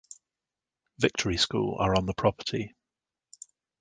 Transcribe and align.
Victory 0.97 1.37
School 1.37 1.77
are 1.77 1.95
on 1.95 2.07
the 2.07 2.15
property. 2.15 2.73